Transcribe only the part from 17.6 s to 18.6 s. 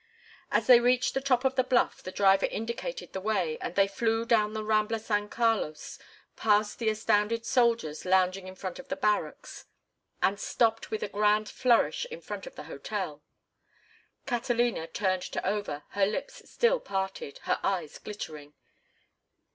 eyes glittering.